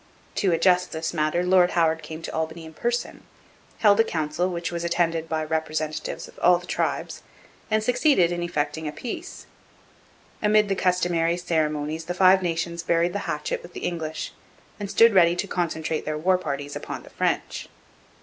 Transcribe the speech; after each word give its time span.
To 0.37 0.51
adjust 0.51 0.91
this 0.93 1.13
matter 1.13 1.43
Lord 1.43 1.69
Howard 1.77 2.01
came 2.01 2.23
to 2.23 2.33
Albany 2.33 2.65
in 2.65 2.73
person, 2.73 3.21
held 3.77 3.99
a 3.99 4.03
council 4.03 4.49
which 4.49 4.71
was 4.71 4.83
attended 4.83 5.29
by 5.29 5.43
representatives 5.43 6.27
of 6.27 6.39
all 6.39 6.57
the 6.57 6.65
tribes, 6.65 7.21
and 7.69 7.83
succeeded 7.83 8.31
in 8.31 8.41
effecting 8.41 8.87
a 8.87 8.91
peace. 8.91 9.45
Amid 10.41 10.69
the 10.69 10.75
customary 10.75 11.37
ceremonies 11.37 12.05
the 12.05 12.15
Five 12.15 12.41
Nations 12.41 12.81
buried 12.81 13.13
the 13.13 13.29
hatchet 13.29 13.61
with 13.61 13.73
the 13.73 13.81
English, 13.85 14.33
and 14.79 14.89
stood 14.89 15.13
ready 15.13 15.35
to 15.35 15.45
concentrate 15.47 16.03
their 16.03 16.17
war 16.17 16.39
parties 16.39 16.75
upon 16.75 17.03
the 17.03 17.11
French. 17.11 17.69